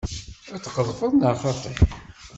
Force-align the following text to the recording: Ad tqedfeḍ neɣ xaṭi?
Ad 0.55 0.61
tqedfeḍ 0.61 1.11
neɣ 1.15 1.33
xaṭi? 1.41 1.71